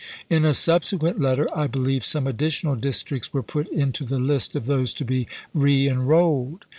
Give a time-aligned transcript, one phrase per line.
[0.31, 4.65] In a subsequent letter I believe some additional districts were put into the list of
[4.65, 6.63] those to be reenrolled.